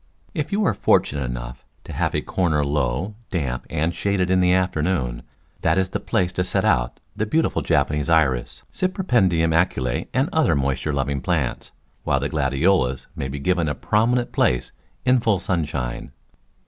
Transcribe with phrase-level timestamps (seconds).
[0.33, 4.51] If you are fortunate enough to have a corner low, damp and shaded in the
[4.51, 5.21] afternoon,
[5.61, 10.55] that is the place to set out the beautiful Japanese Iris, Cypripedium acaule and other
[10.55, 11.71] moisture loving plants,
[12.03, 14.71] while the Gladiolus may be given a prominent place
[15.05, 16.11] in full sunshine.